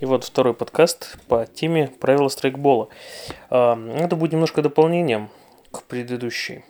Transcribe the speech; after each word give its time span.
И 0.00 0.06
вот 0.06 0.24
второй 0.24 0.54
подкаст 0.54 1.18
по 1.28 1.44
теме 1.44 1.88
правила 2.00 2.28
страйкбола. 2.28 2.88
А, 3.50 3.78
это 3.96 4.16
будет 4.16 4.32
немножко 4.32 4.62
дополнением 4.62 5.28
к 5.70 5.82
предыдущей, 5.82 6.64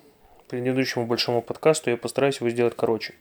предыдущему 0.48 1.06
большому 1.06 1.40
подкасту. 1.40 1.90
Я 1.90 1.96
постараюсь 1.96 2.38
его 2.38 2.50
сделать 2.50 2.74
короче. 2.76 3.14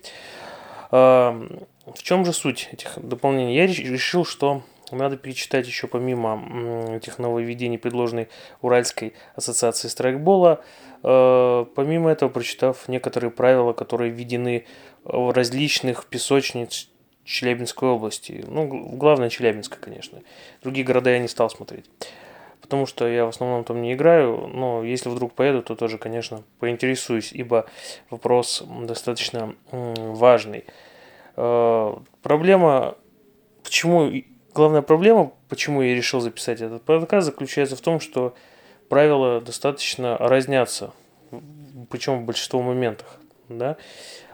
А, 0.89 1.39
в 1.85 2.01
чем 2.01 2.25
же 2.25 2.33
суть 2.33 2.69
этих 2.71 2.97
дополнений? 2.97 3.55
Я 3.55 3.67
решил, 3.67 4.25
что 4.25 4.63
надо 4.89 5.15
перечитать 5.15 5.67
еще 5.67 5.85
помимо 5.85 6.96
этих 6.96 7.19
нововведений, 7.19 7.78
предложенной 7.78 8.29
Уральской 8.62 9.13
ассоциацией 9.35 9.91
страйкбола, 9.91 10.63
а, 11.03 11.65
помимо 11.76 12.10
этого 12.10 12.29
прочитав 12.29 12.87
некоторые 12.87 13.29
правила, 13.29 13.73
которые 13.73 14.10
введены 14.10 14.65
в 15.03 15.31
различных 15.35 16.07
песочниц 16.07 16.89
Челябинской 17.30 17.88
области. 17.88 18.43
Ну, 18.48 18.67
главное 18.67 19.29
Челябинска, 19.29 19.77
конечно. 19.79 20.23
Другие 20.63 20.84
города 20.84 21.11
я 21.11 21.20
не 21.20 21.27
стал 21.27 21.51
смотреть. 21.51 21.85
Потому 22.59 22.87
что 22.87 23.07
я 23.07 23.25
в 23.25 23.29
основном 23.29 23.63
там 23.63 23.83
не 23.83 23.93
играю, 23.93 24.47
но 24.47 24.83
если 24.83 25.09
вдруг 25.09 25.34
поеду, 25.34 25.61
то 25.61 25.75
тоже, 25.75 25.99
конечно, 25.99 26.41
поинтересуюсь, 26.59 27.31
ибо 27.31 27.67
вопрос 28.09 28.63
достаточно 28.81 29.53
важный. 29.71 30.65
Э, 31.35 31.95
проблема, 32.23 32.95
почему, 33.63 34.11
главная 34.55 34.81
проблема, 34.81 35.31
почему 35.49 35.84
я 35.84 35.95
решил 35.95 36.21
записать 36.21 36.61
этот 36.61 36.81
подкаст, 36.81 37.27
заключается 37.27 37.75
в 37.75 37.81
том, 37.81 37.99
что 37.99 38.34
правила 38.89 39.39
достаточно 39.39 40.17
разнятся, 40.17 40.93
причем 41.91 42.23
в 42.23 42.25
большинстве 42.25 42.59
моментах. 42.59 43.17
Да? 43.49 43.77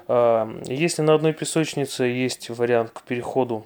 Если 0.07 1.01
на 1.01 1.15
одной 1.15 1.33
песочнице 1.33 2.03
есть 2.03 2.49
вариант 2.49 2.91
к 2.91 3.01
переходу 3.01 3.65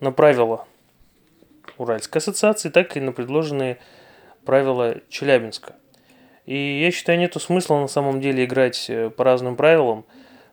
на 0.00 0.10
правила 0.10 0.66
Уральской 1.78 2.20
ассоциации, 2.20 2.68
так 2.68 2.96
и 2.96 3.00
на 3.00 3.12
предложенные 3.12 3.78
правила 4.44 4.96
Челябинска. 5.08 5.76
И 6.46 6.80
я 6.80 6.90
считаю, 6.90 7.18
нету 7.18 7.38
смысла 7.38 7.80
на 7.80 7.86
самом 7.86 8.20
деле 8.20 8.44
играть 8.44 8.86
э, 8.90 9.10
по 9.10 9.24
разным 9.24 9.56
правилам, 9.56 10.04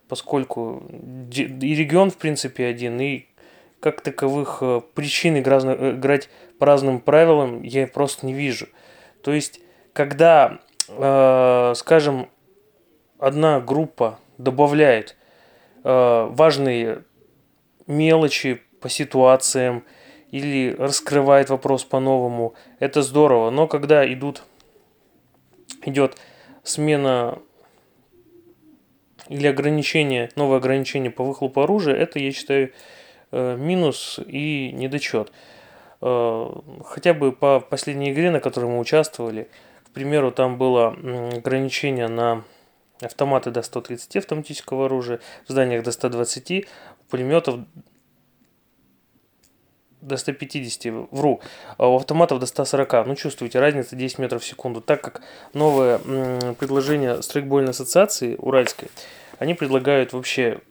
поскольку 0.07 0.83
и 1.31 1.75
регион, 1.75 2.11
в 2.11 2.17
принципе, 2.17 2.66
один, 2.67 3.00
и 3.02 3.25
как 3.80 4.02
таковых 4.02 4.59
э, 4.61 4.81
причин 4.94 5.35
э, 5.35 5.39
играть 5.39 6.30
по 6.59 6.66
разным 6.66 7.00
правилам 7.00 7.63
я 7.63 7.88
просто 7.88 8.25
не 8.27 8.33
вижу. 8.33 8.67
То 9.23 9.33
есть, 9.33 9.61
когда, 9.94 10.59
скажем, 10.88 12.30
одна 13.20 13.59
группа 13.59 14.20
добавляет 14.38 15.16
э, 15.84 16.28
важные 16.31 17.03
мелочи 17.86 18.62
по 18.81 18.89
ситуациям 18.89 19.84
или 20.31 20.75
раскрывает 20.78 21.50
вопрос 21.50 21.84
по-новому, 21.84 22.53
это 22.80 23.02
здорово. 23.02 23.50
Но 23.50 23.67
когда 23.67 24.12
идут, 24.12 24.44
идет 25.84 26.17
смена 26.64 27.40
или 29.28 29.47
ограничение, 29.47 30.30
новое 30.36 30.58
ограничение 30.58 31.12
по 31.12 31.23
выхлопу 31.23 31.62
оружия, 31.62 31.95
это, 31.95 32.20
я 32.20 32.31
считаю, 32.31 32.72
э, 33.31 33.58
минус 33.58 34.20
и 34.25 34.72
недочет. 34.72 35.31
Э, 36.02 36.50
хотя 36.86 37.14
бы 37.14 37.31
по 37.31 37.59
последней 37.59 38.12
игре, 38.12 38.31
на 38.31 38.40
которой 38.40 38.66
мы 38.67 38.80
участвовали, 38.80 39.50
к 39.84 39.92
примеру, 39.92 40.31
там 40.31 40.58
было 40.58 40.90
ограничение 41.36 42.08
на 42.08 42.44
автоматы 43.02 43.52
до 43.52 43.61
130 43.61 44.17
автоматического 44.17 44.86
оружия, 44.86 45.19
в 45.47 45.52
зданиях 45.52 45.83
до 45.83 45.92
120, 45.92 46.52
у 46.52 47.03
пулеметов 47.09 47.59
до 50.02 50.17
150, 50.17 51.09
вру, 51.11 51.41
а 51.78 51.88
у 51.88 51.95
автоматов 51.97 52.39
до 52.39 52.45
140. 52.45 53.08
Ну, 53.08 53.16
чувствуете, 53.16 53.59
разница 53.59 53.95
10 53.95 54.19
метров 54.19 54.41
в 54.41 54.45
секунду. 54.45 54.81
Так 54.81 55.02
как 55.02 55.22
новое 55.53 56.00
предложение 56.53 57.22
стрейкбольной 57.22 57.72
ассоциации 57.72 58.35
уральской, 58.35 58.90
они 59.40 59.53
предлагают 59.53 60.13
вообще, 60.13 60.62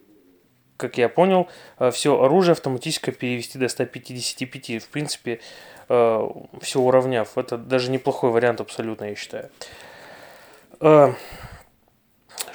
как 0.76 0.98
я 0.98 1.08
понял, 1.08 1.48
э, 1.78 1.90
все 1.90 2.20
оружие 2.20 2.52
автоматически 2.52 3.10
перевести 3.10 3.58
до 3.58 3.68
155. 3.68 4.82
В 4.82 4.88
принципе, 4.88 5.40
э, 5.88 6.28
все 6.60 6.80
уравняв. 6.80 7.36
Это 7.36 7.58
даже 7.58 7.90
неплохой 7.90 8.30
вариант 8.30 8.60
абсолютно, 8.60 9.04
я 9.04 9.14
считаю. 9.14 9.50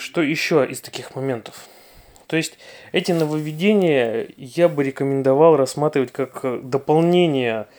Что 0.03 0.21
еще 0.21 0.67
из 0.69 0.81
таких 0.81 1.15
моментов? 1.15 1.69
То 2.27 2.35
есть 2.35 2.57
эти 2.91 3.13
нововведения 3.13 4.27
я 4.35 4.67
бы 4.67 4.83
рекомендовал 4.83 5.55
рассматривать 5.55 6.11
как 6.11 6.43
э, 6.43 6.59
дополнение, 6.61 7.69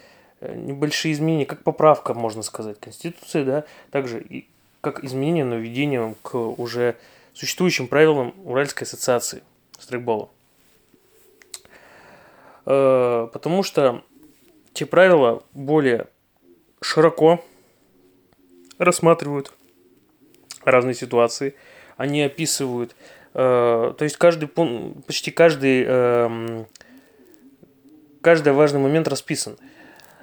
э, 0.40 0.54
небольшие 0.54 1.12
изменения, 1.12 1.44
как 1.44 1.62
поправка, 1.62 2.14
можно 2.14 2.42
сказать, 2.42 2.80
Конституции, 2.80 3.44
да, 3.44 3.64
также 3.90 4.22
и 4.22 4.48
как 4.80 5.04
изменение 5.04 5.44
нововведением 5.44 6.16
к 6.22 6.34
уже 6.34 6.96
существующим 7.34 7.88
правилам 7.88 8.32
Уральской 8.46 8.86
ассоциации 8.86 9.42
стрейкбола. 9.78 10.30
Э, 12.64 13.28
потому 13.34 13.62
что 13.62 14.02
те 14.72 14.86
правила 14.86 15.42
более 15.52 16.06
широко 16.80 17.44
рассматривают 18.78 19.52
разные 20.64 20.94
ситуации– 20.94 21.54
они 21.96 22.22
описывают, 22.22 22.94
э, 23.34 23.94
то 23.96 24.04
есть 24.04 24.16
каждый 24.16 24.48
почти 24.48 25.30
каждый, 25.30 25.84
э, 25.86 26.64
каждый 28.20 28.52
важный 28.52 28.80
момент 28.80 29.08
расписан. 29.08 29.56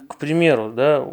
К 0.08 0.18
примеру, 0.18 0.72
да, 0.72 1.08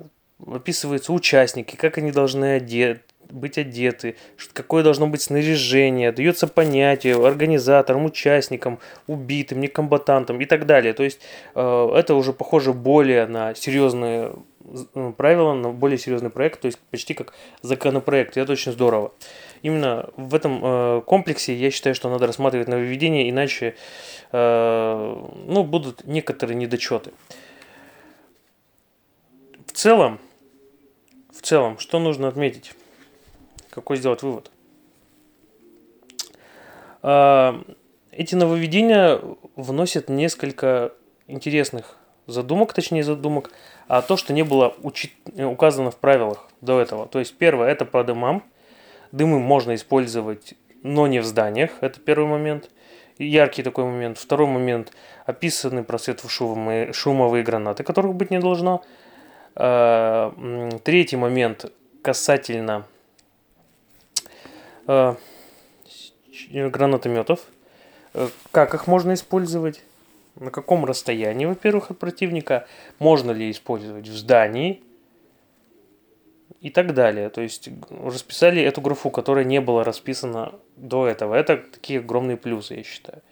описываются 0.46 1.12
участники, 1.12 1.76
как 1.76 1.98
они 1.98 2.12
должны 2.12 2.56
одет, 2.56 3.02
быть 3.30 3.58
одеты, 3.58 4.16
какое 4.52 4.82
должно 4.82 5.06
быть 5.06 5.22
снаряжение, 5.22 6.12
дается 6.12 6.46
понятие 6.46 7.25
организаторам, 7.26 8.04
участникам, 8.04 8.78
убитым, 9.06 9.60
некомбатантам 9.60 10.40
и 10.40 10.46
так 10.46 10.66
далее. 10.66 10.92
То 10.94 11.02
есть 11.02 11.20
э, 11.54 11.88
это 11.94 12.14
уже 12.14 12.32
похоже 12.32 12.72
более 12.72 13.26
на 13.26 13.54
серьезные 13.54 14.32
правила, 15.16 15.54
на 15.54 15.70
более 15.70 15.98
серьезный 15.98 16.30
проект, 16.30 16.60
то 16.60 16.66
есть 16.66 16.78
почти 16.90 17.14
как 17.14 17.32
законопроект, 17.62 18.36
и 18.36 18.40
это 18.40 18.52
очень 18.52 18.72
здорово. 18.72 19.12
Именно 19.62 20.10
в 20.16 20.34
этом 20.34 20.60
э, 20.62 21.02
комплексе 21.06 21.54
я 21.54 21.70
считаю, 21.70 21.94
что 21.94 22.08
надо 22.08 22.26
рассматривать 22.26 22.69
нововведения, 22.69 23.28
иначе 23.28 23.74
э, 24.32 25.26
ну, 25.46 25.64
будут 25.64 26.06
некоторые 26.06 26.56
недочеты. 26.56 27.12
В 29.66 29.72
целом, 29.72 30.19
в 31.32 31.42
целом, 31.42 31.78
что 31.78 31.98
нужно 31.98 32.28
отметить? 32.28 32.72
Какой 33.70 33.96
сделать 33.96 34.22
вывод? 34.22 34.50
Э, 37.02 37.60
эти 38.12 38.34
нововведения 38.34 39.20
вносят 39.56 40.08
несколько 40.08 40.92
интересных 41.26 41.96
задумок, 42.26 42.72
точнее 42.75 43.02
задумок, 43.02 43.50
а 43.88 44.02
то, 44.02 44.16
что 44.16 44.32
не 44.32 44.44
было 44.44 44.75
учи- 44.82 45.12
указано 45.44 45.90
в 45.90 45.96
правилах 45.96 46.48
до 46.60 46.80
этого. 46.80 47.06
То 47.06 47.19
есть 47.19 47.36
первое 47.36 47.69
это 47.69 47.84
по 47.84 48.04
домам– 48.04 48.44
Дымы 49.12 49.38
можно 49.38 49.74
использовать, 49.74 50.54
но 50.82 51.06
не 51.06 51.20
в 51.20 51.24
зданиях. 51.24 51.70
Это 51.80 52.00
первый 52.00 52.26
момент. 52.26 52.70
Яркий 53.19 53.62
такой 53.62 53.84
момент. 53.84 54.19
Второй 54.19 54.46
момент. 54.46 54.92
Описаны 55.26 55.82
просветшумовые 55.82 56.92
шумовые 56.92 57.42
гранаты, 57.42 57.84
которых 57.84 58.14
быть 58.14 58.30
не 58.30 58.38
должно. 58.38 58.82
А, 59.54 60.32
третий 60.84 61.16
момент 61.16 61.72
касательно 62.02 62.86
а, 64.86 65.16
гранатометов. 66.50 67.40
Э, 68.14 68.28
как 68.52 68.75
их 68.75 68.86
можно 68.86 69.14
использовать? 69.14 69.82
На 70.36 70.50
каком 70.50 70.84
расстоянии, 70.84 71.46
во-первых, 71.46 71.90
от 71.90 71.98
противника? 71.98 72.66
Можно 72.99 73.32
ли 73.32 73.50
использовать 73.50 74.06
в 74.06 74.16
здании? 74.16 74.82
И 76.60 76.70
так 76.70 76.94
далее. 76.94 77.28
То 77.31 77.40
есть 77.40 77.69
расписали 77.90 78.62
эту 78.62 78.81
графу, 78.81 79.10
которая 79.10 79.44
не 79.44 79.60
была 79.60 79.84
расписана 79.84 80.55
до 80.76 81.06
этого. 81.06 81.34
Это 81.34 81.58
такие 81.58 82.00
огромные 82.00 82.37
плюсы, 82.37 82.75
я 82.75 82.82
считаю. 82.82 83.22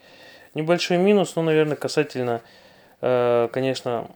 Небольшой 0.55 0.97
минус, 0.97 1.37
ну, 1.37 1.43
наверное, 1.43 1.77
касательно, 1.77 2.41
э, 3.01 3.49
конечно, 3.53 4.11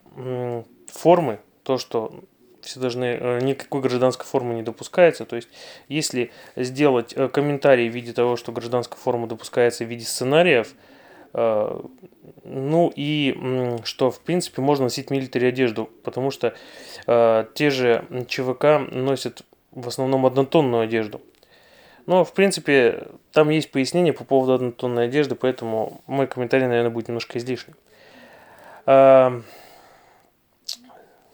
формы. 0.86 1.40
То, 1.64 1.76
что 1.76 2.24
все 2.62 2.80
должны, 2.80 3.04
э, 3.04 3.40
никакой 3.42 3.80
гражданской 3.80 4.26
формы 4.26 4.54
не 4.54 4.62
допускается. 4.62 5.24
То 5.24 5.36
есть, 5.36 5.48
если 5.88 6.30
сделать 6.56 7.12
э, 7.16 7.28
комментарий 7.28 7.88
в 7.88 7.94
виде 7.94 8.12
того, 8.12 8.36
что 8.36 8.52
гражданская 8.52 8.98
форма 8.98 9.26
допускается 9.26 9.84
в 9.84 9.88
виде 9.88 10.04
сценариев, 10.04 10.74
ну 11.32 12.92
и 12.96 13.78
что, 13.84 14.10
в 14.10 14.20
принципе, 14.20 14.62
можно 14.62 14.84
носить 14.84 15.10
милитари 15.10 15.46
одежду, 15.46 15.90
потому 16.02 16.30
что 16.30 16.54
э, 17.06 17.44
те 17.54 17.70
же 17.70 18.04
ЧВК 18.28 18.90
носят 18.90 19.42
в 19.70 19.86
основном 19.86 20.26
однотонную 20.26 20.82
одежду. 20.82 21.20
Но, 22.06 22.24
в 22.24 22.32
принципе, 22.32 23.06
там 23.32 23.50
есть 23.50 23.70
пояснение 23.70 24.12
по 24.12 24.24
поводу 24.24 24.54
однотонной 24.54 25.04
одежды, 25.04 25.36
поэтому 25.36 26.00
мой 26.06 26.26
комментарий, 26.26 26.66
наверное, 26.66 26.90
будет 26.90 27.08
немножко 27.08 27.38
излишним. 27.38 27.76
Э, 28.86 29.40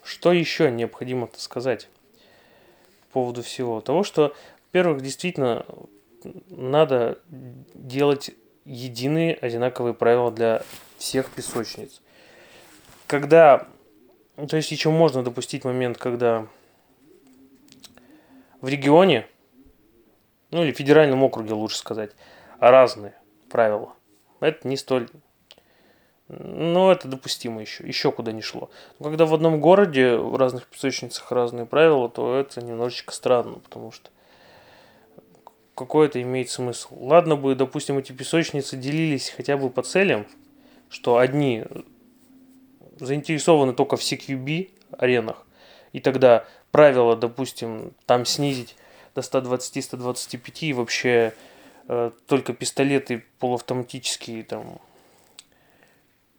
что 0.03 0.31
еще 0.31 0.69
необходимо 0.69 1.29
сказать 1.37 1.89
по 3.07 3.21
поводу 3.21 3.41
всего? 3.41 3.81
Того, 3.81 4.03
что, 4.03 4.35
во-первых, 4.67 5.01
действительно 5.01 5.65
надо 6.49 7.19
делать 7.73 8.31
единые 8.67 9.33
одинаковые 9.35 9.93
правила 9.93 10.31
для 10.31 10.61
всех 10.97 11.29
песочниц. 11.31 12.01
Когда, 13.07 13.67
то 14.35 14.57
есть 14.57 14.71
еще 14.71 14.89
можно 14.89 15.23
допустить 15.23 15.63
момент, 15.63 15.97
когда 15.97 16.47
в 18.59 18.67
регионе, 18.67 19.25
ну 20.51 20.63
или 20.63 20.71
федеральном 20.71 21.23
округе 21.23 21.53
лучше 21.53 21.77
сказать, 21.77 22.11
разные 22.59 23.15
правила. 23.49 23.93
Это 24.41 24.67
не 24.67 24.75
столь 24.75 25.07
ну, 26.29 26.91
это 26.91 27.07
допустимо 27.07 27.61
еще, 27.61 27.87
еще 27.87 28.11
куда 28.11 28.33
не 28.33 28.41
шло. 28.41 28.69
Но 28.99 29.05
когда 29.05 29.25
в 29.25 29.33
одном 29.33 29.61
городе, 29.61 30.17
в 30.17 30.35
разных 30.35 30.67
песочницах 30.67 31.31
разные 31.31 31.65
правила, 31.65 32.09
то 32.09 32.35
это 32.35 32.61
немножечко 32.61 33.13
странно, 33.13 33.59
потому 33.59 33.93
что 33.93 34.09
какой 35.77 36.07
это 36.07 36.19
имеет 36.23 36.49
смысл. 36.49 36.97
Ладно 36.99 37.35
бы, 37.35 37.53
допустим, 37.53 37.99
эти 37.99 38.11
песочницы 38.11 38.75
делились 38.75 39.29
хотя 39.29 39.57
бы 39.57 39.69
по 39.69 39.83
целям, 39.83 40.25
что 40.89 41.17
одни 41.17 41.65
заинтересованы 42.99 43.73
только 43.73 43.95
в 43.95 44.01
CQB 44.01 44.71
аренах, 44.97 45.45
и 45.93 45.99
тогда 45.99 46.45
правила, 46.71 47.15
допустим, 47.15 47.91
там 48.07 48.25
снизить 48.25 48.75
до 49.13 49.21
120-125 49.21 50.51
и 50.61 50.73
вообще 50.73 51.33
э, 51.87 52.09
только 52.25 52.53
пистолеты 52.53 53.23
полуавтоматические 53.37 54.43
там 54.45 54.79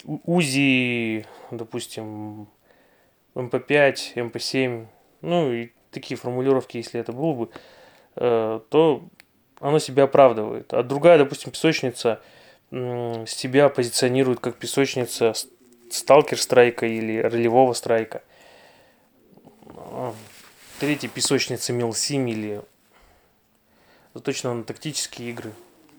УЗИ, 0.05 1.27
допустим, 1.53 2.49
МП5, 3.37 4.15
МП7, 4.17 4.87
ну 5.21 5.53
и 5.53 5.71
такие 5.93 6.19
формулировки, 6.19 6.79
если 6.79 7.01
это 7.01 7.13
было 7.13 7.33
бы, 7.35 7.51
э, 8.17 8.61
то 8.69 9.05
оно 9.61 9.79
себя 9.79 10.05
оправдывает. 10.05 10.73
А 10.73 10.83
другая, 10.83 11.19
допустим, 11.19 11.53
песочница 11.53 12.21
себя 12.71 13.69
позиционирует 13.69 14.41
как 14.41 14.57
песочница 14.57 15.33
сталкер 15.91 16.39
страйка 16.39 16.87
или 16.87 17.19
ролевого 17.19 17.73
страйка. 17.73 18.23
А, 19.75 20.15
третья 20.79 21.09
песочница 21.09 21.73
Милсим 21.73 22.27
или 22.27 22.61
точно 24.23 24.53
на 24.53 24.65
тактические 24.65 25.31
игры 25.31 25.53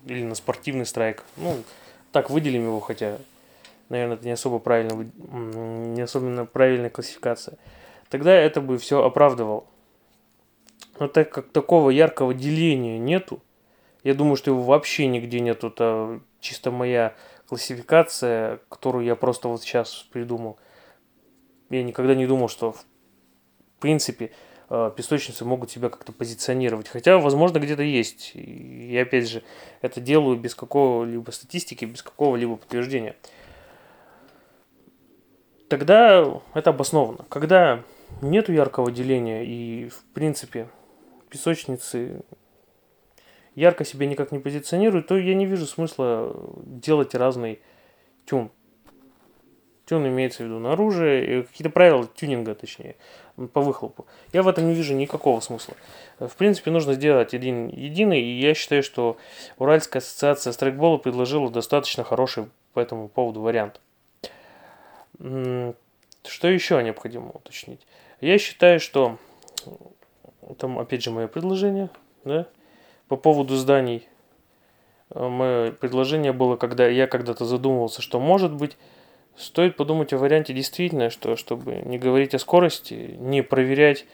или 0.06 0.24
на 0.24 0.36
спортивный 0.36 0.86
страйк. 0.86 1.24
Ну, 1.38 1.64
так 2.12 2.30
выделим 2.30 2.66
его, 2.66 2.80
хотя 2.80 3.18
наверное, 3.90 4.16
это 4.16 4.26
не 4.26 4.32
особо 4.32 4.60
правильно, 4.60 4.94
не 4.94 6.02
особенно 6.02 6.46
правильная 6.46 6.90
классификация, 6.90 7.58
тогда 8.10 8.34
это 8.34 8.62
бы 8.62 8.78
все 8.78 9.04
оправдывало. 9.04 9.66
Но 11.00 11.08
так 11.08 11.32
как 11.32 11.50
такого 11.50 11.90
яркого 11.90 12.34
деления 12.34 12.98
нету, 12.98 13.42
я 14.04 14.14
думаю, 14.14 14.36
что 14.36 14.52
его 14.52 14.62
вообще 14.64 15.08
нигде 15.08 15.40
нету, 15.40 15.68
это 15.68 16.22
чисто 16.40 16.72
моя 16.72 17.16
классификация, 17.48 18.60
которую 18.70 19.06
я 19.06 19.16
просто 19.16 19.48
вот 19.48 19.62
сейчас 19.62 20.08
придумал. 20.12 20.58
Я 21.70 21.84
никогда 21.84 22.16
не 22.16 22.26
думал, 22.26 22.48
что 22.48 22.72
в 22.72 22.86
принципе 23.80 24.32
э, 24.70 24.92
песочницы 24.96 25.46
могут 25.46 25.72
себя 25.72 25.90
как-то 25.90 26.12
позиционировать. 26.12 26.88
Хотя, 26.88 27.18
возможно, 27.18 27.60
где-то 27.60 27.84
есть. 27.84 28.32
И 28.36 28.98
опять 28.98 29.30
же, 29.30 29.44
это 29.82 30.02
делаю 30.02 30.38
без 30.38 30.56
какого-либо 30.56 31.32
статистики, 31.32 31.86
без 31.86 32.02
какого-либо 32.02 32.58
подтверждения 32.58 33.16
тогда 35.70 36.42
это 36.54 36.72
обосновано. 36.72 37.26
Когда 37.30 37.84
нету 38.22 38.52
яркого 38.52 38.92
деления 38.92 39.44
и, 39.44 39.88
в 39.88 40.04
принципе, 40.14 40.68
песочницы 41.30 42.24
ярко 43.56 43.86
себя 43.86 44.06
никак 44.08 44.32
не 44.32 44.40
позиционируют, 44.40 45.08
то 45.08 45.18
я 45.18 45.36
не 45.36 45.46
вижу 45.46 45.66
смысла 45.66 46.36
делать 46.66 47.16
разный 47.16 47.60
тюн. 48.26 48.52
Тюн 49.86 50.08
имеется 50.08 50.44
в 50.44 50.46
виду 50.46 50.60
на 50.60 50.74
оружие, 50.74 51.44
какие-то 51.44 51.72
правила 51.72 52.08
тюнинга, 52.16 52.54
точнее, 52.54 52.96
по 53.54 53.62
выхлопу. 53.62 54.06
Я 54.34 54.44
в 54.44 54.48
этом 54.48 54.68
не 54.68 54.76
вижу 54.76 54.94
никакого 54.94 55.40
смысла. 55.40 55.74
В 56.20 56.36
принципе, 56.36 56.70
нужно 56.70 56.94
сделать 56.94 57.34
один 57.34 57.70
единый, 57.70 58.22
и 58.22 58.40
я 58.40 58.54
считаю, 58.54 58.84
что 58.84 59.18
Уральская 59.58 60.00
ассоциация 60.00 60.54
страйкбола 60.54 60.98
предложила 60.98 61.50
достаточно 61.50 62.04
хороший 62.04 62.50
по 62.74 62.80
этому 62.80 63.08
поводу 63.08 63.42
вариант. 63.42 63.82
Что 65.18 66.48
еще 66.48 66.84
необходимо 66.84 67.32
уточнить? 67.32 67.82
Я 68.22 68.38
считаю, 68.38 68.80
что 68.80 69.18
там 70.60 70.78
опять 70.78 71.02
же 71.02 71.10
мое 71.10 71.28
предложение, 71.28 71.90
да, 72.26 72.48
по 73.10 73.18
поводу 73.18 73.58
зданий. 73.58 74.08
Э, 75.10 75.28
мое 75.28 75.72
предложение 75.74 76.32
было, 76.32 76.56
когда 76.56 76.88
я 76.88 77.08
когда-то 77.08 77.44
задумывался, 77.44 78.02
что 78.02 78.20
может 78.20 78.54
быть, 78.54 78.78
стоит 79.36 79.76
подумать 79.76 80.14
о 80.14 80.18
варианте 80.18 80.54
действительно, 80.54 81.10
что 81.10 81.36
чтобы 81.36 81.82
не 81.84 81.98
говорить 81.98 82.34
о 82.36 82.40
скорости, 82.40 83.16
не 83.20 83.42
проверять, 83.42 84.06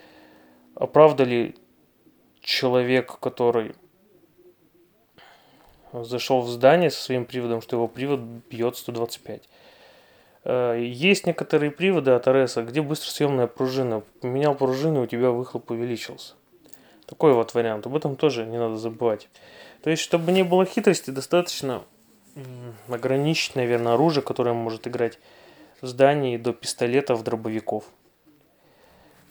а 0.75 0.87
ли 1.23 1.55
человек, 2.41 3.19
который 3.19 3.75
зашел 5.91 6.41
в 6.41 6.49
здание 6.49 6.89
со 6.89 7.01
своим 7.01 7.25
приводом, 7.25 7.61
что 7.61 7.75
его 7.77 7.87
привод 7.87 8.19
бьет 8.49 8.77
125. 8.77 9.49
Э, 10.45 10.77
есть 10.79 11.27
некоторые 11.27 11.71
приводы 11.71 12.11
от 12.11 12.27
РС, 12.27 12.57
где 12.57 12.81
быстросъемная 12.81 13.47
пружина. 13.47 14.03
Поменял 14.21 14.55
пружину, 14.55 15.03
у 15.03 15.07
тебя 15.07 15.31
выхлоп 15.31 15.71
увеличился. 15.71 16.35
Такой 17.05 17.33
вот 17.33 17.53
вариант. 17.53 17.85
Об 17.85 17.95
этом 17.95 18.15
тоже 18.15 18.45
не 18.45 18.57
надо 18.57 18.77
забывать. 18.77 19.29
То 19.81 19.89
есть, 19.89 20.01
чтобы 20.01 20.31
не 20.31 20.43
было 20.43 20.65
хитрости, 20.65 21.11
достаточно 21.11 21.83
ограничить, 22.89 23.55
наверное, 23.55 23.93
оружие, 23.93 24.23
которое 24.23 24.53
может 24.53 24.87
играть 24.87 25.19
в 25.81 25.87
здании 25.87 26.37
до 26.37 26.53
пистолетов, 26.53 27.23
дробовиков. 27.23 27.85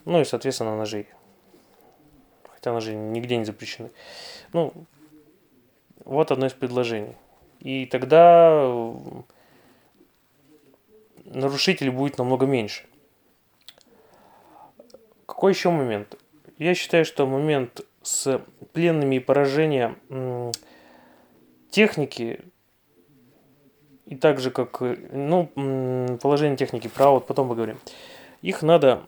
Ну 0.04 0.20
и, 0.20 0.24
соответственно, 0.24 0.76
ножей. 0.76 1.08
Хотя 2.52 2.72
ножи 2.72 2.94
нигде 2.94 3.36
не 3.36 3.44
запрещены. 3.44 3.90
Ну, 4.52 4.72
вот 6.04 6.30
одно 6.30 6.46
из 6.46 6.52
предложений. 6.52 7.16
И 7.60 7.86
тогда 7.86 8.92
нарушителей 11.24 11.90
будет 11.90 12.18
намного 12.18 12.46
меньше. 12.46 12.86
Какой 15.26 15.52
еще 15.52 15.70
момент? 15.70 16.16
Я 16.58 16.74
считаю, 16.74 17.04
что 17.04 17.26
момент 17.26 17.80
с 18.02 18.40
пленными 18.72 19.16
и 19.16 19.20
поражением 19.20 20.52
техники 21.70 22.40
и 24.06 24.16
также 24.16 24.50
как 24.50 24.80
ну, 24.80 26.18
положение 26.20 26.56
техники, 26.56 26.88
про 26.88 27.10
вот 27.10 27.26
потом 27.26 27.48
поговорим. 27.48 27.78
Их 28.42 28.62
надо 28.62 29.02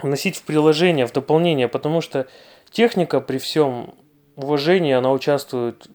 вносить 0.00 0.36
в 0.36 0.42
приложение, 0.42 1.06
в 1.06 1.12
дополнение, 1.12 1.68
потому 1.68 2.00
что 2.00 2.26
техника 2.70 3.20
при 3.20 3.38
всем 3.38 3.94
уважении, 4.34 4.92
она 4.92 5.12
участвует 5.12 5.88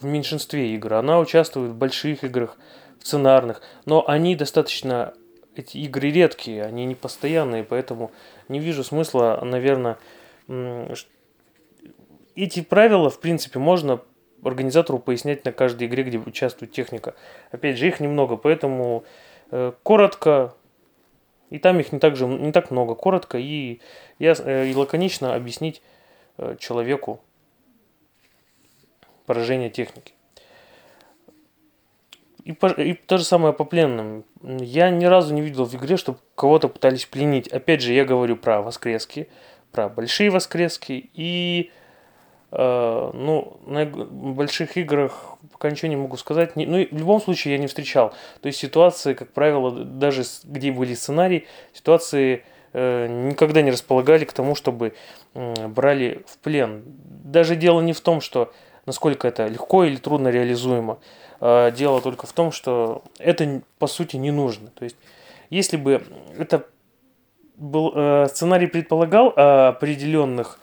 в 0.00 0.04
меньшинстве 0.04 0.74
игр. 0.74 0.94
Она 0.94 1.18
участвует 1.18 1.72
в 1.72 1.74
больших 1.74 2.24
играх, 2.24 2.56
в 3.00 3.06
сценарных, 3.06 3.62
но 3.84 4.04
они 4.06 4.36
достаточно, 4.36 5.14
эти 5.58 5.78
игры 5.78 6.10
редкие, 6.10 6.64
они 6.64 6.84
не 6.84 6.94
постоянные, 6.94 7.64
поэтому 7.64 8.12
не 8.48 8.60
вижу 8.60 8.84
смысла, 8.84 9.40
наверное, 9.42 9.98
эти 12.36 12.62
правила, 12.62 13.10
в 13.10 13.20
принципе, 13.20 13.58
можно 13.58 14.00
организатору 14.44 15.00
пояснять 15.00 15.44
на 15.44 15.52
каждой 15.52 15.88
игре, 15.88 16.04
где 16.04 16.18
участвует 16.18 16.70
техника. 16.70 17.14
Опять 17.50 17.76
же, 17.76 17.88
их 17.88 17.98
немного, 17.98 18.36
поэтому 18.36 19.04
э, 19.50 19.72
коротко, 19.82 20.54
и 21.50 21.58
там 21.58 21.80
их 21.80 21.92
не 21.92 21.98
так, 21.98 22.14
же, 22.14 22.26
не 22.26 22.52
так 22.52 22.70
много, 22.70 22.94
коротко 22.94 23.36
и, 23.38 23.80
я, 24.20 24.34
э, 24.38 24.68
и 24.68 24.74
лаконично 24.74 25.34
объяснить 25.34 25.82
э, 26.36 26.54
человеку 26.60 27.20
поражение 29.26 29.70
техники. 29.70 30.14
И, 32.48 32.52
и 32.82 32.94
то 32.94 33.18
же 33.18 33.24
самое 33.24 33.52
по 33.52 33.64
пленным. 33.64 34.24
Я 34.42 34.88
ни 34.88 35.04
разу 35.04 35.34
не 35.34 35.42
видел 35.42 35.66
в 35.66 35.74
игре, 35.74 35.98
чтобы 35.98 36.18
кого-то 36.34 36.68
пытались 36.68 37.04
пленить. 37.04 37.46
Опять 37.48 37.82
же, 37.82 37.92
я 37.92 38.06
говорю 38.06 38.36
про 38.36 38.62
воскрески, 38.62 39.28
про 39.70 39.90
большие 39.90 40.30
воскрески. 40.30 41.10
И 41.12 41.70
э, 42.50 43.10
ну, 43.12 43.60
на 43.66 43.84
больших 43.84 44.78
играх 44.78 45.36
пока 45.52 45.70
ничего 45.70 45.88
не 45.90 45.96
могу 45.96 46.16
сказать. 46.16 46.56
Не, 46.56 46.64
ну, 46.64 46.78
в 46.90 46.98
любом 46.98 47.20
случае 47.20 47.52
я 47.52 47.58
не 47.58 47.66
встречал. 47.66 48.14
То 48.40 48.46
есть 48.46 48.58
ситуации, 48.58 49.12
как 49.12 49.30
правило, 49.34 49.70
даже 49.84 50.22
где 50.44 50.72
были 50.72 50.94
сценарии, 50.94 51.46
ситуации 51.74 52.44
э, 52.72 53.08
никогда 53.08 53.60
не 53.60 53.70
располагали 53.70 54.24
к 54.24 54.32
тому, 54.32 54.54
чтобы 54.54 54.94
брали 55.34 56.24
в 56.26 56.38
плен. 56.38 56.82
Даже 56.86 57.56
дело 57.56 57.82
не 57.82 57.92
в 57.92 58.00
том, 58.00 58.22
что 58.22 58.54
насколько 58.88 59.28
это 59.28 59.46
легко 59.46 59.84
или 59.84 59.96
трудно 59.96 60.28
реализуемо. 60.28 60.98
А, 61.40 61.70
дело 61.70 62.00
только 62.00 62.26
в 62.26 62.32
том, 62.32 62.50
что 62.50 63.02
это 63.18 63.62
по 63.78 63.86
сути 63.86 64.16
не 64.16 64.32
нужно. 64.32 64.70
То 64.70 64.84
есть, 64.84 64.96
если 65.50 65.76
бы 65.76 66.02
это 66.36 66.66
был, 67.56 67.92
э, 67.94 68.26
сценарий 68.28 68.66
предполагал 68.66 69.32
э, 69.36 69.68
определенных 69.68 70.58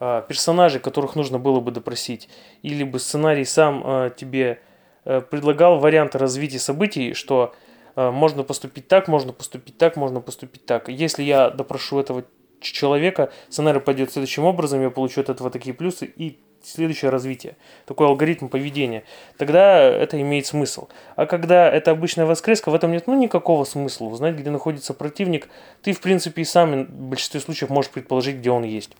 э, 0.00 0.22
персонажей, 0.28 0.80
которых 0.80 1.16
нужно 1.16 1.38
было 1.38 1.60
бы 1.60 1.70
допросить, 1.70 2.28
или 2.62 2.82
бы 2.82 2.98
сценарий 2.98 3.44
сам 3.44 3.82
э, 3.84 4.10
тебе 4.16 4.60
э, 5.04 5.20
предлагал 5.20 5.78
варианты 5.78 6.18
развития 6.18 6.58
событий, 6.58 7.14
что 7.14 7.54
э, 7.94 8.10
можно 8.10 8.42
поступить 8.42 8.88
так, 8.88 9.08
можно 9.08 9.32
поступить 9.32 9.76
так, 9.76 9.96
можно 9.96 10.20
поступить 10.20 10.64
так. 10.66 10.88
Если 10.88 11.22
я 11.24 11.50
допрошу 11.50 11.98
этого 11.98 12.24
человека, 12.60 13.30
сценарий 13.48 13.80
пойдет 13.80 14.12
следующим 14.12 14.44
образом, 14.44 14.80
я 14.80 14.90
получу 14.90 15.20
от 15.20 15.28
этого 15.28 15.50
такие 15.50 15.74
плюсы 15.74 16.06
и 16.06 16.38
следующее 16.66 17.10
развитие, 17.10 17.56
такой 17.84 18.06
алгоритм 18.06 18.48
поведения, 18.48 19.04
тогда 19.36 19.80
это 19.80 20.20
имеет 20.20 20.46
смысл. 20.46 20.88
А 21.14 21.26
когда 21.26 21.70
это 21.70 21.90
обычная 21.90 22.26
воскреска, 22.26 22.70
в 22.70 22.74
этом 22.74 22.92
нет 22.92 23.06
ну, 23.06 23.18
никакого 23.18 23.64
смысла. 23.64 24.06
Узнать, 24.06 24.36
где 24.36 24.50
находится 24.50 24.94
противник, 24.94 25.48
ты, 25.82 25.92
в 25.92 26.00
принципе, 26.00 26.42
и 26.42 26.44
сам 26.44 26.84
в 26.84 27.08
большинстве 27.08 27.40
случаев 27.40 27.70
можешь 27.70 27.90
предположить, 27.90 28.36
где 28.36 28.50
он 28.50 28.64
есть. 28.64 28.90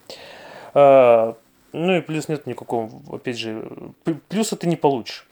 А, 0.75 1.37
ну 1.73 1.97
и 1.97 2.01
плюс 2.01 2.29
нет 2.29 2.47
никакого, 2.47 2.91
опять 3.13 3.39
же, 3.39 3.69
плюса 4.29 4.57
ты 4.57 4.67
не 4.67 4.77
получишь. 4.77 5.27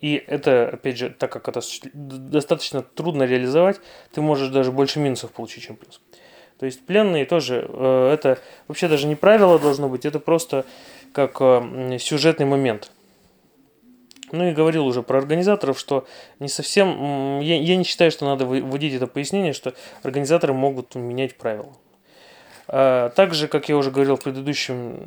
И 0.00 0.22
это, 0.26 0.70
опять 0.70 0.96
же, 0.96 1.10
так 1.10 1.30
как 1.30 1.48
это 1.48 1.60
достаточно 1.92 2.82
трудно 2.82 3.24
реализовать, 3.24 3.80
ты 4.12 4.20
можешь 4.22 4.48
даже 4.48 4.72
больше 4.72 5.00
минусов 5.00 5.32
получить, 5.32 5.64
чем 5.64 5.76
плюс. 5.76 6.00
То 6.58 6.66
есть 6.66 6.86
пленные 6.86 7.26
тоже, 7.26 7.66
э, 7.68 8.12
это 8.14 8.38
вообще 8.68 8.88
даже 8.88 9.06
не 9.06 9.16
правило 9.16 9.58
должно 9.58 9.88
быть, 9.88 10.04
это 10.04 10.20
просто 10.20 10.64
как 11.12 11.36
э, 11.40 11.98
сюжетный 11.98 12.46
момент. 12.46 12.90
Ну 14.32 14.48
и 14.48 14.52
говорил 14.52 14.86
уже 14.86 15.02
про 15.02 15.18
организаторов, 15.18 15.78
что 15.78 16.06
не 16.38 16.48
совсем... 16.48 17.40
Я, 17.40 17.60
я 17.60 17.76
не 17.76 17.84
считаю, 17.84 18.10
что 18.10 18.24
надо 18.24 18.46
вводить 18.46 18.94
это 18.94 19.06
пояснение, 19.06 19.52
что 19.52 19.74
организаторы 20.02 20.54
могут 20.54 20.94
менять 20.94 21.36
правила. 21.36 21.72
А, 22.66 23.10
также, 23.10 23.46
как 23.46 23.68
я 23.68 23.76
уже 23.76 23.90
говорил 23.90 24.16
в 24.16 24.22
предыдущем 24.22 25.06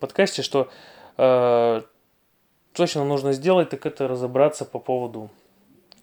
подкасте, 0.00 0.42
что 0.42 0.70
э, 1.18 1.82
точно 2.72 3.04
нужно 3.04 3.32
сделать, 3.32 3.68
так 3.70 3.84
это 3.84 4.08
разобраться 4.08 4.64
по 4.64 4.78
поводу 4.78 5.30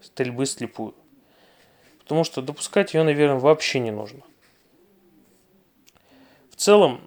стрельбы 0.02 0.46
слепую. 0.46 0.94
Потому 2.00 2.24
что 2.24 2.42
допускать 2.44 2.94
ее, 2.94 3.04
наверное, 3.04 3.40
вообще 3.40 3.80
не 3.80 3.92
нужно. 3.92 4.22
В 6.52 6.56
целом, 6.56 7.02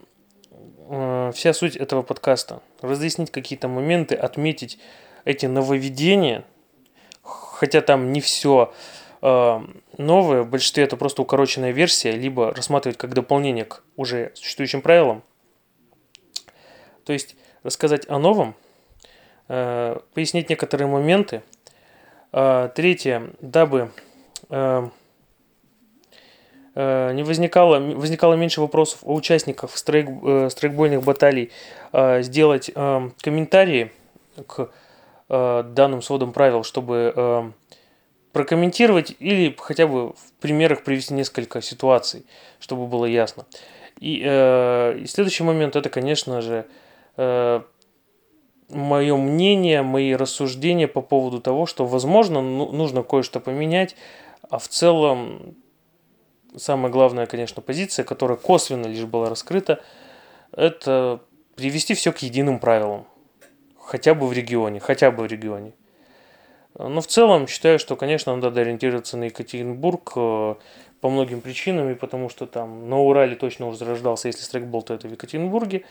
Э, 0.86 1.32
вся 1.34 1.52
суть 1.52 1.76
этого 1.76 2.02
подкаста. 2.02 2.60
Разъяснить 2.80 3.30
какие-то 3.30 3.68
моменты, 3.68 4.14
отметить 4.14 4.78
эти 5.24 5.46
нововведения, 5.46 6.44
хотя 7.22 7.80
там 7.80 8.12
не 8.12 8.20
все 8.20 8.72
э, 9.22 9.60
новое, 9.96 10.42
в 10.42 10.50
большинстве 10.50 10.84
это 10.84 10.96
просто 10.96 11.22
укороченная 11.22 11.70
версия, 11.70 12.12
либо 12.12 12.54
рассматривать 12.54 12.98
как 12.98 13.14
дополнение 13.14 13.64
к 13.64 13.82
уже 13.96 14.32
существующим 14.34 14.82
правилам. 14.82 15.22
То 17.04 17.12
есть 17.12 17.36
рассказать 17.62 18.08
о 18.10 18.18
новом, 18.18 18.54
э, 19.48 19.98
пояснить 20.12 20.50
некоторые 20.50 20.88
моменты. 20.88 21.42
Э, 22.32 22.68
третье, 22.74 23.30
дабы 23.40 23.90
э, 24.50 24.88
не 26.75 27.23
возникало, 27.23 27.78
возникало 27.78 28.35
меньше 28.35 28.61
вопросов 28.61 29.00
о 29.02 29.14
участниках 29.14 29.76
страйк, 29.76 30.09
э, 30.25 30.49
страйкбольных 30.50 31.04
баталий, 31.04 31.52
э, 31.93 32.23
сделать 32.23 32.71
комментарии 33.23 33.93
к 34.47 34.71
данным 35.28 36.02
сводам 36.02 36.33
правил, 36.33 36.64
чтобы 36.64 37.52
прокомментировать 38.33 39.16
или 39.19 39.54
хотя 39.59 39.87
бы 39.87 40.11
в 40.11 40.33
примерах 40.40 40.85
привести 40.85 41.14
несколько 41.14 41.62
ситуаций, 41.62 42.26
чтобы 42.59 42.87
было 42.87 43.07
ясно. 43.07 43.47
И, 44.00 44.16
и 44.19 45.07
следующий 45.07 45.45
момент 45.45 45.76
это, 45.76 45.88
конечно 45.88 46.43
же, 46.43 46.66
мое 48.69 49.16
мнение, 49.16 49.83
мои 49.83 50.14
рассуждения 50.14 50.88
по 50.88 51.00
поводу 51.00 51.40
того, 51.40 51.64
что, 51.64 51.87
возможно, 51.87 52.43
ну, 52.43 52.71
нужно 52.71 53.02
кое-что 53.02 53.40
поменять, 53.40 53.97
а 54.50 54.59
в 54.59 54.69
целом 54.69 55.54
самая 56.56 56.90
главная, 56.90 57.26
конечно, 57.26 57.62
позиция, 57.62 58.04
которая 58.04 58.37
косвенно 58.37 58.87
лишь 58.87 59.04
была 59.04 59.28
раскрыта, 59.28 59.80
это 60.52 61.20
привести 61.56 61.94
все 61.94 62.12
к 62.12 62.18
единым 62.18 62.58
правилам. 62.58 63.06
Хотя 63.80 64.14
бы 64.14 64.26
в 64.26 64.32
регионе, 64.32 64.80
хотя 64.80 65.11
бы 65.11 65.25
в 65.25 65.26
регионе. 65.26 65.73
Но 66.78 67.00
в 67.00 67.06
целом 67.06 67.46
считаю, 67.46 67.78
что, 67.78 67.96
конечно, 67.96 68.34
надо 68.34 68.61
ориентироваться 68.61 69.16
на 69.16 69.25
Екатеринбург 69.25 70.12
э, 70.16 70.54
по 71.00 71.11
многим 71.11 71.40
причинам, 71.40 71.90
и 71.90 71.94
потому 71.94 72.28
что 72.28 72.46
там 72.46 72.88
на 72.88 72.99
Урале 72.99 73.37
точно 73.37 73.68
уже 73.68 73.78
зарождался, 73.78 74.28
если 74.28 74.42
страйкбол, 74.42 74.82
то 74.82 74.94
это 74.94 75.06
в 75.06 75.12
Екатеринбурге. 75.12 75.84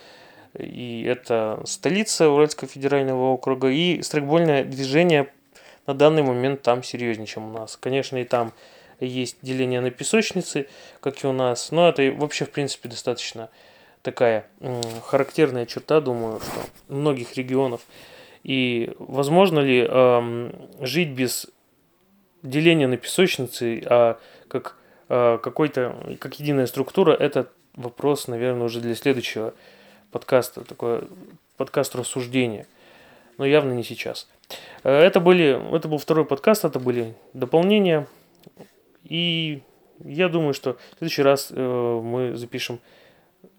И 0.58 1.04
это 1.08 1.62
столица 1.66 2.30
Уральского 2.30 2.70
федерального 2.70 3.32
округа. 3.32 3.70
И 3.70 4.02
страйкбольное 4.02 4.66
движение 4.66 5.30
на 5.88 5.94
данный 5.94 6.24
момент 6.24 6.62
там 6.62 6.84
серьезнее, 6.84 7.28
чем 7.28 7.50
у 7.50 7.60
нас. 7.60 7.78
Конечно, 7.78 8.18
и 8.18 8.24
там 8.24 8.54
есть 9.06 9.38
деление 9.42 9.82
на 9.82 9.92
песочницы, 9.92 10.68
как 11.00 11.24
и 11.24 11.28
у 11.28 11.32
нас. 11.32 11.72
Но 11.72 11.90
это 11.90 12.12
вообще, 12.12 12.46
в 12.46 12.52
принципе, 12.52 12.90
достаточно 12.90 13.50
такая 14.02 14.48
характерная 15.06 15.66
черта, 15.66 16.02
думаю, 16.02 16.40
что 16.40 16.94
многих 16.94 17.36
регионов. 17.36 17.82
И 18.44 18.92
возможно 19.00 19.60
ли 19.60 19.82
эм, 19.82 20.54
жить 20.82 21.10
без 21.10 21.48
деления 22.44 22.88
на 22.88 22.98
песочницы, 22.98 23.82
а 23.86 24.20
как 24.50 24.76
э, 25.08 25.40
какой-то, 25.42 26.18
как 26.20 26.40
единая 26.40 26.68
структура, 26.68 27.14
это 27.14 27.50
вопрос, 27.76 28.28
наверное, 28.28 28.66
уже 28.66 28.82
для 28.82 28.96
следующего 28.96 29.54
подкаста, 30.12 30.64
такой 30.66 31.08
подкаст 31.58 31.96
рассуждения. 31.96 32.68
Но 33.38 33.46
явно 33.46 33.72
не 33.72 33.84
сейчас. 33.84 34.28
Э, 34.84 34.94
это, 34.94 35.20
были, 35.20 35.76
это 35.76 35.88
был 35.88 35.98
второй 35.98 36.26
подкаст, 36.26 36.66
это 36.66 36.80
были 36.80 37.16
дополнения. 37.34 38.08
И 39.04 39.62
я 40.04 40.30
думаю, 40.30 40.54
что 40.54 40.74
в 40.74 40.98
следующий 40.98 41.22
раз 41.22 41.52
э, 41.52 42.02
мы 42.04 42.36
запишем 42.36 42.80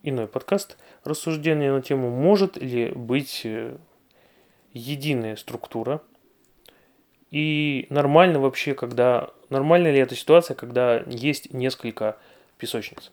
иной 0.02 0.26
подкаст, 0.26 0.76
рассуждение 1.04 1.72
на 1.72 1.82
тему, 1.82 2.10
может 2.10 2.56
ли 2.56 2.90
быть 2.90 3.42
э, 3.44 3.76
единая 4.72 5.36
структура, 5.36 6.02
и 7.30 7.86
нормально 7.90 8.38
вообще, 8.38 8.74
когда... 8.74 9.30
Нормальна 9.50 9.88
ли 9.88 9.98
эта 9.98 10.14
ситуация, 10.14 10.54
когда 10.54 11.02
есть 11.06 11.52
несколько 11.52 12.16
песочниц? 12.58 13.10